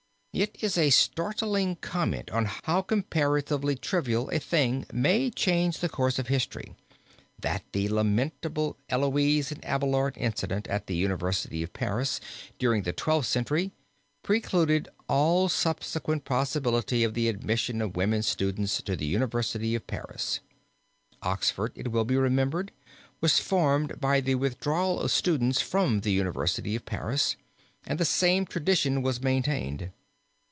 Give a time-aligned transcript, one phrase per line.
[0.33, 6.19] It is a startling comment on how comparatively trivial a thing may change the course
[6.19, 6.73] of history,
[7.41, 12.21] that the lamentable Heloise and Abelard incident at the University of Paris
[12.59, 13.73] during the Twelfth Century,
[14.23, 20.39] precluded all subsequent possibility of the admission of women students to the University of Paris.
[21.21, 22.71] Oxford, it will be remembered,
[23.19, 27.35] was formed by the withdrawal of students from the University of Paris,
[27.85, 29.91] and the same tradition was maintained.